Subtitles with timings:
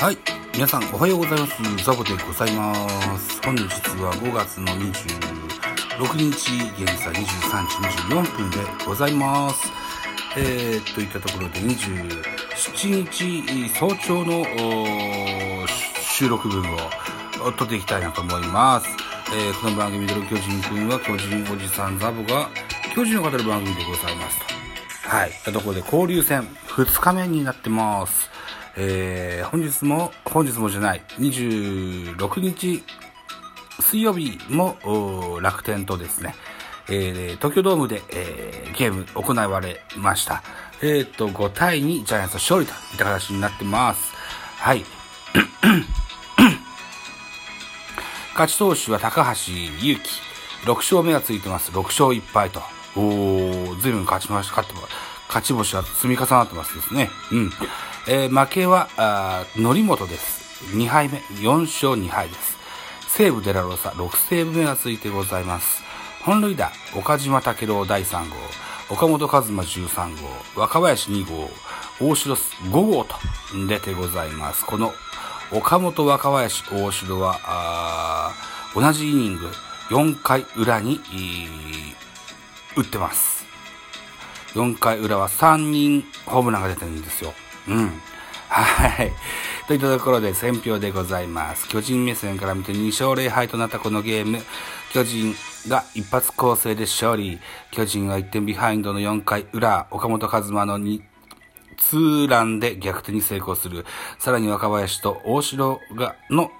[0.00, 0.18] はい。
[0.54, 1.84] 皆さん、おはようございます。
[1.84, 2.72] ザボでございま
[3.18, 3.42] す。
[3.44, 6.30] 本日は5月の26日、
[6.80, 9.68] 現在23時24分でございます。
[10.36, 14.44] えー、といったところで27日早朝の
[16.00, 16.62] 収録分
[17.42, 18.86] を撮っていきたいなと思います。
[19.34, 22.48] えーこの番組での巨人くんは巨人おじさんザボが
[22.94, 25.08] 巨人を語る番組でございますと。
[25.08, 25.32] はい。
[25.44, 28.37] とところで交流戦2日目になってます。
[28.80, 32.84] えー、本日も、本日もじゃない、26日
[33.80, 36.36] 水曜日も楽天とですね、
[36.88, 40.44] えー東京ドームで、えーゲーム行われました。
[40.80, 44.14] えっ、と、5対2ジャイアンツ勝利といった形になってます。
[44.58, 44.84] はい。
[48.34, 50.20] 勝ち投手は高橋祐希。
[50.66, 51.72] 6勝目がついてます。
[51.72, 52.62] 6勝1敗と。
[52.94, 54.62] おー、ずいぶん勝ちました。
[54.62, 54.74] 勝って。
[55.28, 57.10] 勝ち星は積み重なってますですね。
[57.32, 57.52] うん。
[58.06, 60.64] えー負けは、あ則本です。
[60.76, 62.56] 2敗目、4勝2敗です。
[63.08, 65.82] 西武デラロサ、6セーブ目がついてございます。
[66.24, 68.36] 本塁打、岡島武郎第3号、
[68.90, 70.28] 岡本和真13号、
[70.60, 71.50] 若林2号、
[72.00, 73.16] 大城5号と
[73.68, 74.64] 出てございます。
[74.64, 74.92] この
[75.52, 78.32] 岡本若林大城は、あ
[78.74, 79.50] 同じイニング
[79.90, 81.00] 4回裏に、
[82.76, 83.44] 打ってます。
[84.54, 87.32] 4回裏は3人ホームランが出てるんですよ。
[87.68, 87.92] うん。
[88.48, 89.12] はい。
[89.66, 91.68] といったところで選票でございます。
[91.68, 94.40] 巨人目線から見て2勝0敗となったこのゲーム。
[94.92, 95.34] 巨人
[95.68, 97.38] が一発構成で勝利。
[97.70, 99.86] 巨人は1点ビハインドの4回裏。
[99.90, 101.02] 岡本和真の2、
[101.78, 103.86] ツーランで逆転に成功する。
[104.18, 106.50] さらに若林と大城が、の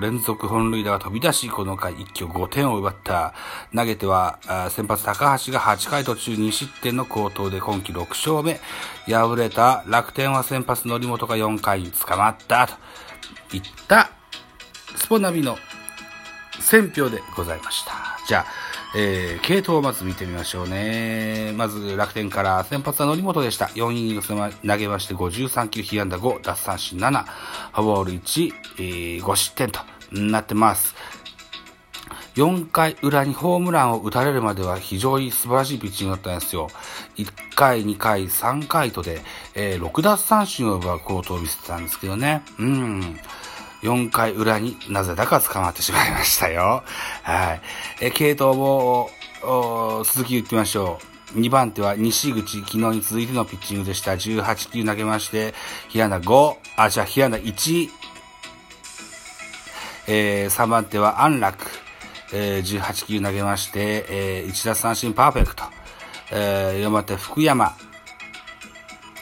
[0.00, 3.34] 連続本塁打が飛び出し、この回一挙5点を奪った。
[3.74, 4.38] 投げては、
[4.70, 8.60] 先発高橋が8回途中2失点の好投で今季6勝目。
[9.06, 12.66] 敗れた楽天は先発則本が4回に捕まった。
[13.48, 14.10] といった、
[14.96, 15.56] スポナビの
[16.60, 17.92] 選票でございました。
[18.26, 18.63] じゃあ、
[18.96, 21.52] えー、系統をまず見てみましょうね。
[21.56, 23.66] まず楽天から先発は則本でした。
[23.66, 27.30] 4イニング投げまして53球、被安打5、奪三振7、フォ
[27.72, 29.80] アボール1、えー5失点と
[30.12, 30.94] なってます。
[32.36, 36.68] 4回裏にホームランを打たれるまでは非常に素晴らしいピッチングだったんですよ。
[37.16, 39.22] 1回、2回、3回とで、
[39.54, 42.44] えー6奪三振を奪うコートを見せてたんですけどね。
[42.60, 43.18] うん。
[43.84, 46.82] 4回裏になぜだか捕まってしまいましたよ。
[47.22, 47.60] はい。
[48.00, 49.10] え、系統も、
[49.42, 50.98] お続き言ってみましょ
[51.34, 51.38] う。
[51.38, 54.12] 2番手は西口、昨日に続いてのピッチングでした。
[54.12, 55.54] 18球投げまして、
[55.90, 57.90] 被安打5、あ、じゃあ被安打1、
[60.06, 61.66] えー、3番手は安楽、
[62.32, 65.64] えー、18球投げまして、えー、1奪三振パーフェクト。
[66.32, 67.76] えー、4番手福山、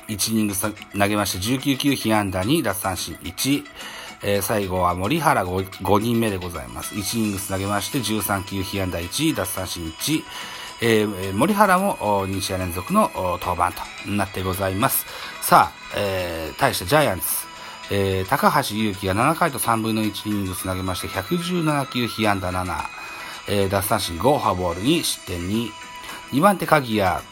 [0.07, 3.65] 1イニング投げまして19球被安打2奪三振1、
[4.25, 6.95] えー最後は森原 5, 5人目でございます。
[6.95, 10.23] 1イニング投げまして13球被安打1奪三振1、
[10.81, 13.11] ええ森原も2試合連続の
[13.41, 13.73] 登板
[14.05, 15.07] となってございます。
[15.41, 17.27] さあ、えー対してジャイアンツ、
[17.91, 22.67] えー高橋祐希が7回と3分の1イニング投げまして117球被安打7、
[23.49, 25.71] えー奪三振5、フォアボール2、失点2、
[26.33, 27.23] 2番手鍵谷、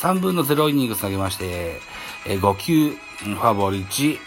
[0.00, 1.80] 3分の0イニング投げまして、
[2.26, 4.18] えー5球、フォアボール1、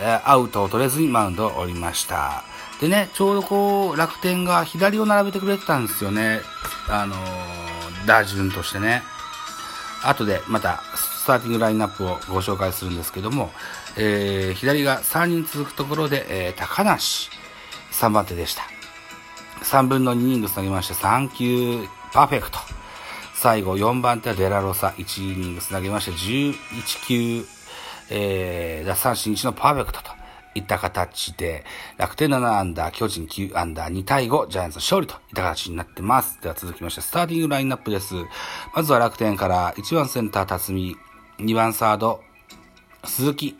[0.00, 2.44] えアウトを取れずにマウンドを降りました。
[2.80, 6.40] でね、ちょうどこう、楽天が左を並べてくれてたんですよね。
[6.88, 7.18] あのー
[8.06, 9.02] 打順としてね。
[10.04, 13.50] 後でまたスターティングラインナップをご紹介するんですけども、
[13.96, 17.28] えー左が3人続くところで、えー高梨、
[17.92, 18.62] 3番手でした。
[19.64, 22.58] 3分の2イニング投げまして3球パーフェクト。
[23.34, 26.54] 最後4番手はデラロサ1イニング投げまして11
[27.06, 27.44] 球、
[28.10, 30.10] えー、奪三振1のパーフェクトと
[30.54, 31.64] いった形で
[31.96, 36.40] 楽天7アンダー、巨人9アンダー2対5、ジャイアンツ勝利といった形になってます。
[36.40, 38.14] では続きましてスターティングラインナップです。
[38.74, 40.96] まずは楽天から1番センター辰巳、
[41.38, 42.20] 2番サード
[43.04, 43.56] 鈴木、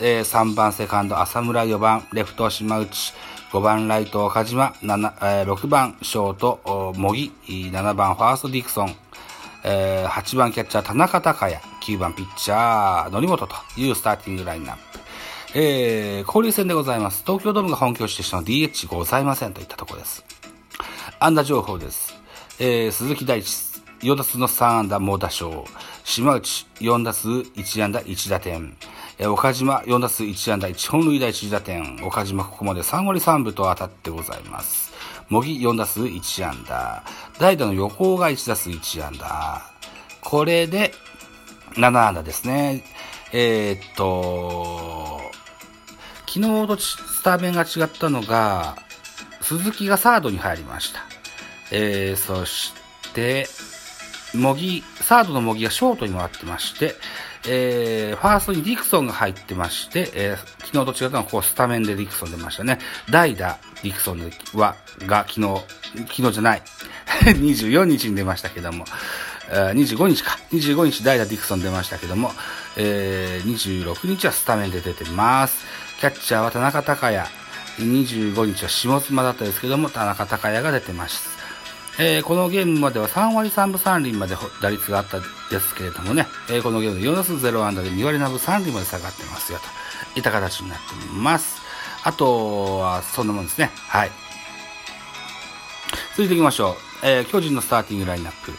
[0.00, 3.14] えー3番セカンド浅村4番レフト島内
[3.52, 8.96] 5番ライト岡島7、えー6番ショートお茂木7番ファーストディクソン、
[9.64, 14.80] えー8番キャッチャー田中孝也9番ピッチャー則本というスターティングラインナップ
[15.54, 20.24] えー交流戦でございます東京ドームが本拠地としての DH ございませんといったところです
[21.22, 22.14] 安打情報です。
[22.58, 23.46] えー、鈴木大地、
[24.00, 25.66] 4打数の3安打猛打賞。
[26.02, 28.74] 島内、4打数1安打1打点。
[29.18, 32.00] えー岡島、4打数1安打1本塁打1打点。
[32.02, 34.89] 岡島、ここまで3割3分と当たってございます。
[35.30, 37.04] 茂木、4打数1安打。
[37.38, 39.62] 代打の横尾が1打数1安打。
[40.20, 40.92] これで、
[41.74, 42.82] 7安打ですね。
[43.32, 45.20] えーっと、
[46.26, 48.76] 昨日とスタメンが違ったのが、
[49.40, 51.00] 鈴木がサードに入りました。
[51.70, 52.72] えー、そし
[53.14, 53.46] て、
[54.34, 56.96] 模擬、サードの模擬がショートに回ってまして、
[57.46, 62.78] えー、ファーストにディクソンが入ってまして、えー、昨日と違ったのは、こう、スタメンでディクソン出ましたね。
[63.10, 64.76] 代打、ディクソンは、
[65.06, 65.62] が昨日、
[66.08, 66.62] 昨日じゃない、
[67.24, 68.84] 24日に出ましたけども、
[69.50, 72.32] 25日か、25日代打ディクソン出ましたけども、
[72.76, 75.64] えー、26日はスタメンで出てます。
[76.00, 77.26] キャッチャーは田中隆也、
[77.78, 81.39] 25日は下妻だったですけども、田中隆也が出てます。
[82.02, 89.58] えー、このゲームまでは3割3分3厘まで打率があったですけれどもね、えー、このゲームで4打数0安打で2割7分3厘まで下がってますよ
[90.14, 91.60] といった形になっています。
[92.02, 93.70] あとは、そんなもんですね。
[93.76, 94.10] はい。
[96.12, 96.70] 続いていきましょ
[97.02, 97.06] う。
[97.06, 98.52] えー、巨人のスターティングラインナップ。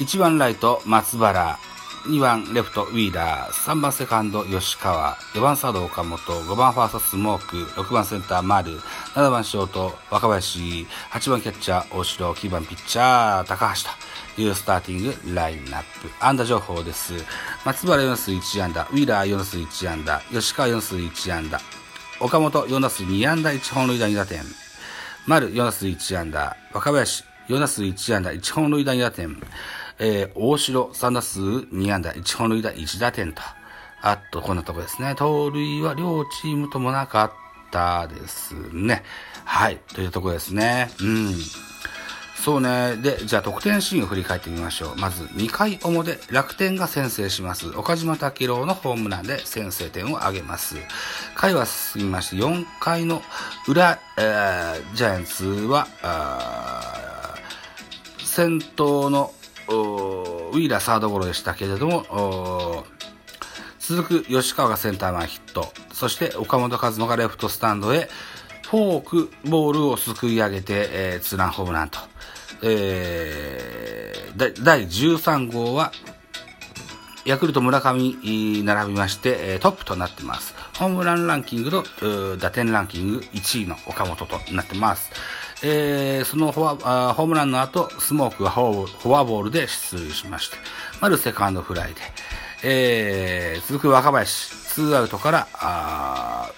[0.00, 1.58] 1番ライト、松原。
[2.06, 8.78] 2番レフトウィーラー、3番セカンド吉川、4番サード岡本、5番ファーストスモーク、6番センター丸、
[9.14, 13.88] 7番ショート若林、8番キャッチャー大城、9番ピッチャー高橋
[14.36, 16.08] というスターティングラインナップ。
[16.20, 17.14] 安打情報です。
[17.64, 21.60] 松原4打数1安打、ウィーラー4打数1安打、吉川4打数1安打、
[22.20, 23.50] 岡本4打数2安打。
[23.50, 24.44] 1本塁打2打点、
[25.26, 28.30] 丸4打数1安打、若林4打数1安打。
[28.30, 29.40] 1本塁打2打点、
[30.00, 33.42] えー、大城3打数2安打、1本塁打1打点と。
[34.00, 35.14] あと、こんなとこですね。
[35.16, 37.32] 盗塁は両チームともなかっ
[37.70, 39.02] たですね。
[39.44, 39.78] はい。
[39.94, 40.90] というとこですね。
[41.00, 41.34] うん。
[42.36, 42.96] そうね。
[42.96, 44.96] で、じゃあ得点シーンを振り返ってみましょう。
[44.96, 47.68] まず、2回表、楽天が先制します。
[47.70, 50.76] 岡島武郎のホームランで先制点を挙げます。
[51.34, 53.22] 回は進みまして、4回の
[53.66, 55.88] 裏、えー、ジャイアンツは、
[58.24, 59.32] 先頭の
[59.68, 62.84] ウィーラーサードゴロでしたけれども、
[63.78, 68.08] 続く吉川がセンター前ヒット、そして岡本和真がレフトスタンドへ、
[68.70, 71.98] フォークボールをすくい上げて、えー、ツーランホームランと。
[72.62, 75.92] えー、第13号は、
[77.24, 80.54] ヤクルト村上並びまして、トップとなってます。
[80.78, 81.84] ホームランランキングと
[82.36, 85.10] 打点ランキング1位の岡本となってます。
[85.62, 90.56] えー、そのホアホームランの後、スモークがフォアボールで出塁しまして、
[91.00, 92.00] まずセカンドフライで、
[92.62, 96.50] えー、続く若林、ツーアウトから、あ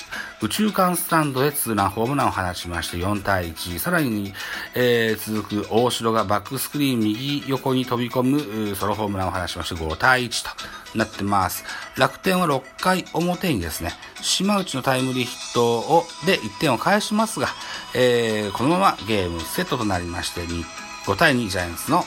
[0.42, 3.78] 宇宙間スタンドへツーランホームランを放ちまして4対1。
[3.78, 4.32] さらに、
[4.74, 10.44] えー、続く大城がバックスクリーン右横に飛び込むソロホームランを放ちまして5対1
[10.92, 11.64] となってます。
[11.96, 17.48] 楽天は6回表にですね、島内のタイムリーヒットをで1点を返しますが、
[17.94, 22.04] えー、このままゲームセットとなりまして、5対2ジャイアンツの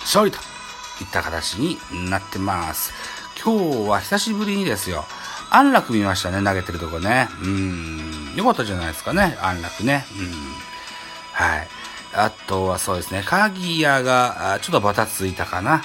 [0.00, 0.38] 勝利と
[1.00, 1.78] いった形に
[2.10, 2.92] なってます。
[3.42, 5.04] 今日は久しぶりにですよ、
[5.50, 7.28] 安楽見ましたね、投げてるとこね。
[7.42, 8.34] うん。
[8.36, 10.04] よかったじゃないですかね、安楽ね。
[10.18, 10.30] うん。
[11.32, 11.68] はい。
[12.14, 15.78] あとはそうですね、鍵谷がちょっとバタついたかな。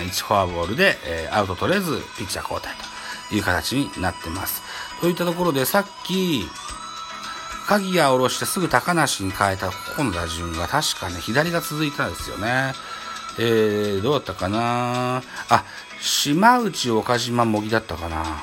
[0.00, 2.91] 1フォアボールで、えー、アウト取れず、ピッチャー交代と
[3.32, 4.62] いう形になってます。
[5.00, 6.48] といったところで、さっき、
[7.66, 12.74] 鍵谷を下ろしてすぐ高梨に変えたここの打順が確かね、左が続いたんですよね。
[13.38, 15.22] えー、どうだったかな？
[15.48, 15.64] あ、
[16.00, 18.42] 島内岡島模擬だったかな？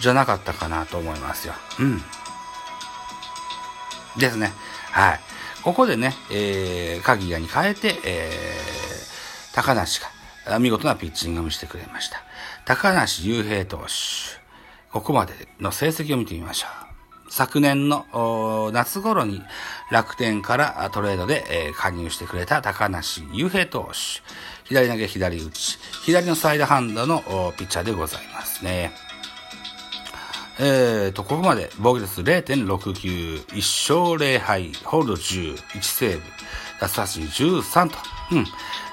[0.00, 1.54] じゃなかったかなと思いますよ。
[1.78, 2.02] うん。
[4.18, 4.52] ですね。
[4.90, 5.20] はい。
[5.62, 10.08] ここでね、えー、鍵谷に変えて、えー、高梨が
[10.60, 12.22] 見事なピッチングをしてくれました。
[12.64, 14.38] 高梨雄平投手。
[14.90, 16.88] ここまでの成績を見てみましょう。
[17.30, 19.42] 昨年の夏頃に
[19.90, 24.22] 楽天からトレードで、えー、加入してくれた高梨雄平投手。
[24.64, 25.78] 左投げ左打ち。
[26.04, 27.22] 左のサイドハンドの
[27.56, 28.92] ピッチャーでございますね。
[30.60, 36.22] えーと、ここまで防御率0.69、1勝0敗、ホールド10、1セーブ、
[36.80, 37.96] 奪三振13と、
[38.32, 38.46] うん、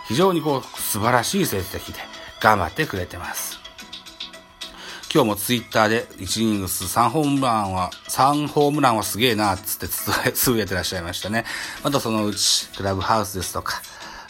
[0.08, 2.00] 非常にこう、素晴らしい成績で
[2.40, 3.60] 頑張ってくれてます。
[5.14, 9.88] 今日もツイッターで1イニングス3ホームランは、3ホームランはすげえなっ、つって
[10.34, 11.46] つぶやいてらっしゃいましたね。
[11.84, 13.82] またそのうち、クラブハウスですとか、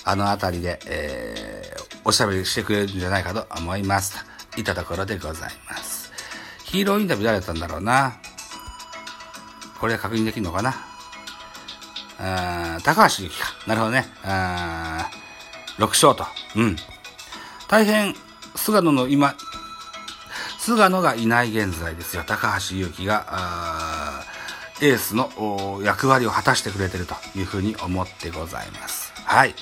[0.03, 4.15] あのあたりで、えー、おしゃべりしてくれるんじゃないかと思います。
[4.51, 6.11] といったところでございます。
[6.63, 8.17] ヒーローインタビュー誰だったんだろうな。
[9.79, 10.75] これは確認できるのかな。
[12.19, 13.53] あー高橋由紀か。
[13.65, 14.07] なるほどね。
[14.23, 15.24] あー
[15.77, 16.25] 6勝と。
[16.55, 16.75] うん。
[17.67, 18.15] 大変、
[18.55, 19.35] 菅野の今、
[20.59, 22.23] 菅野がいない現在ですよ。
[22.25, 24.23] 高橋祐希が、
[24.81, 29.13] エースの役割を果たしてくれてるというふうに思ってございます。
[29.23, 29.55] はい。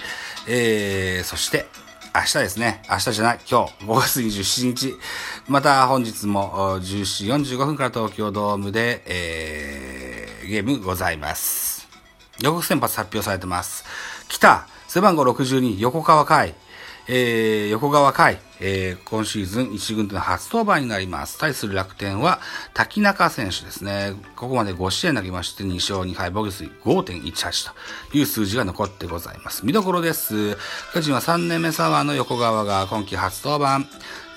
[0.48, 1.68] えー、そして、
[2.16, 2.84] 明日ですね。
[2.90, 4.96] 明日じゃない、今日、5月27日。
[5.48, 11.88] また本日も17時45分から東京ドームで、えー、ゲームございます。
[12.40, 13.84] 予告先発発表されてます。
[14.28, 16.54] 北、背番号62、横川海。
[17.08, 21.38] えー、横川海、えー、今シーズン1軍での初登板になります。
[21.38, 22.40] 対する楽天は、
[22.74, 24.14] 滝中選手ですね。
[24.38, 27.74] ここまで5試合投げまして、2勝2敗、防御率5.18
[28.12, 29.66] という数字が残ってございます。
[29.66, 30.56] 見どころです。
[30.94, 33.86] 巨人は3年目左腕の横川が今季初登板。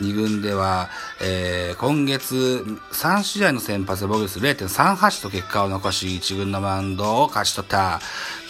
[0.01, 0.91] 2軍では、
[1.23, 8.01] えー、今月3試合の先発で防御率0.38と結果を残し、1軍のマウンドを勝ち取った。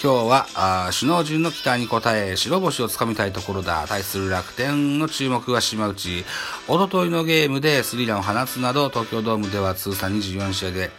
[0.03, 3.87] 今日は、あ首脳陣の期待に応え、白星をつかみたいところだ。
[3.89, 6.25] 対する楽天の注目は島内。
[6.69, 10.91] おとといのゲームでスリーランを放つなど、東京ドームでは通算24試合で、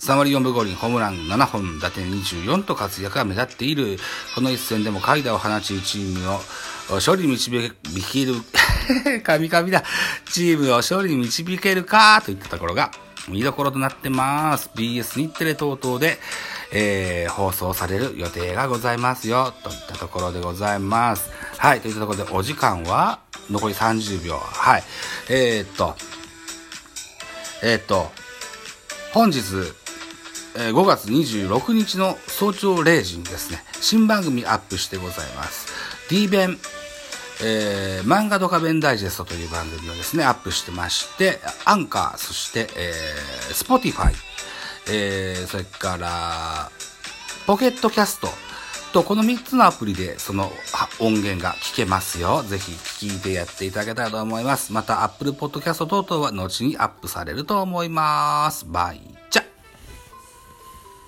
[0.00, 3.98] 3割4分5厘、ホームラン7本、打点24と活躍が目立っている。
[4.34, 6.40] この一戦でも海打を放ち、チームを
[6.90, 8.34] 勝利に導ける、
[9.22, 9.84] 神々だ。
[10.30, 12.90] チームを勝利に導けるか、といったところが
[13.28, 14.70] 見どころとなってます。
[14.74, 16.18] BS 日テレ等々で、
[16.72, 21.30] えー、放送される予定がございますよ、といったところでございます。
[21.58, 24.36] はい、といったところでお時間は残り30秒。
[24.38, 24.82] はい。
[25.28, 25.94] えー、っと、
[27.62, 28.10] えー、っと、
[29.12, 29.40] 本日、
[30.56, 35.68] えー、5月26日の早朝0時にですね、新番組アップしてございます。
[36.08, 36.58] D 弁、
[37.42, 44.14] えー、漫画ドカ弁ダイジェストという番組をですね、アップしてまして、アンカー、そして、えー、 Spotify、
[44.90, 46.70] えー、それから、
[47.46, 48.28] Pocket Casts
[48.96, 50.50] と、この3つのアプリでその
[51.00, 52.42] 音源が聞けますよ。
[52.42, 54.72] ぜひ聞いてやっていただけたらと思います。
[54.72, 58.64] また、Apple Podcast 等々は後にアップされると思います。
[58.66, 59.15] バイ。